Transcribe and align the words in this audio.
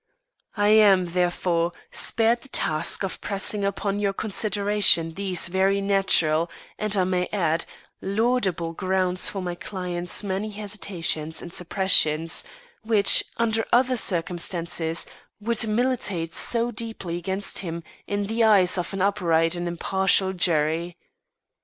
"I 0.57 0.69
am, 0.69 1.09
therefore, 1.09 1.73
spared 1.91 2.41
the 2.41 2.49
task 2.49 3.03
of 3.03 3.21
pressing 3.21 3.63
upon 3.63 3.99
your 3.99 4.13
consideration 4.13 5.13
these 5.13 5.47
very 5.47 5.79
natural 5.79 6.49
and, 6.79 6.95
I 6.97 7.03
may 7.03 7.27
add, 7.31 7.65
laudable 8.01 8.73
grounds 8.73 9.29
for 9.29 9.43
my 9.43 9.53
client's 9.53 10.23
many 10.23 10.49
hesitations 10.49 11.43
and 11.43 11.53
suppressions 11.53 12.43
which, 12.81 13.23
under 13.37 13.63
other 13.71 13.95
circumstances, 13.95 15.05
would 15.39 15.67
militate 15.67 16.33
so 16.33 16.71
deeply 16.71 17.17
against 17.17 17.59
him 17.59 17.83
in 18.07 18.25
the 18.25 18.43
eyes 18.43 18.79
of 18.79 18.95
an 18.95 19.03
upright 19.03 19.53
and 19.53 19.67
impartial 19.67 20.33
jury. 20.33 20.97